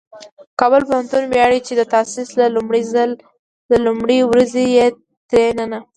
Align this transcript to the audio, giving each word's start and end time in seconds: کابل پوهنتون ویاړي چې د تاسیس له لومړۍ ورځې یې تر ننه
کابل 0.59 0.81
پوهنتون 0.89 1.23
ویاړي 1.27 1.59
چې 1.67 1.73
د 1.75 1.81
تاسیس 1.93 2.29
له 3.71 3.77
لومړۍ 3.85 4.19
ورځې 4.29 4.63
یې 4.75 4.85
تر 5.29 5.43
ننه 5.57 5.79